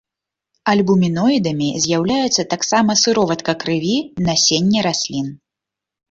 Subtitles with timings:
[0.71, 3.93] Альбуміноідамі з'яўляюцца таксама сыроватка крыві,
[4.31, 5.27] насенне раслін.